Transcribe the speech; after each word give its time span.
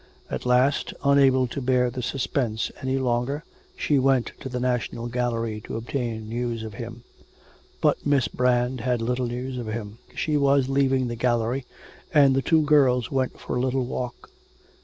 At 0.31 0.47
last, 0.47 0.95
unable 1.03 1.45
to 1.45 1.61
bear 1.61 1.91
the 1.91 2.01
suspense 2.01 2.71
any 2.81 2.97
longer, 2.97 3.43
she 3.77 3.99
went 3.99 4.31
to 4.39 4.49
the 4.49 4.59
National 4.59 5.05
Gallery 5.05 5.61
to 5.65 5.77
obtain 5.77 6.27
news 6.27 6.63
of 6.63 6.73
him. 6.73 7.03
But 7.81 8.03
Miss 8.03 8.27
Brand 8.27 8.81
had 8.81 8.99
little 8.99 9.27
news 9.27 9.59
of 9.59 9.67
him. 9.67 9.99
She 10.15 10.37
was 10.37 10.67
leaving 10.67 11.07
the 11.07 11.15
gallery, 11.15 11.67
and 12.11 12.35
the 12.35 12.41
two 12.41 12.63
girls 12.63 13.11
went 13.11 13.39
for 13.39 13.55
a 13.57 13.61
little 13.61 13.85
walk. 13.85 14.31